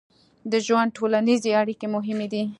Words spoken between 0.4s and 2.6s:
د ژوند ټولنیزې اړیکې مهمې دي.